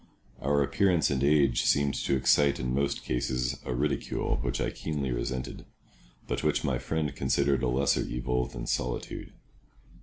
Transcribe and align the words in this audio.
Our 0.41 0.63
appearance 0.63 1.11
and 1.11 1.23
age 1.23 1.61
seemed 1.61 1.93
to 1.93 2.15
excite 2.15 2.59
in 2.59 2.73
most 2.73 3.03
cases 3.03 3.59
a 3.63 3.75
ridicule 3.75 4.37
which 4.37 4.59
I 4.59 4.71
keenly 4.71 5.11
resented, 5.11 5.63
but 6.27 6.43
which 6.43 6.63
my 6.63 6.79
friend 6.79 7.15
considered 7.15 7.61
a 7.61 7.67
lesser 7.67 8.01
evil 8.01 8.47
than 8.47 8.65
solitude. 8.65 9.31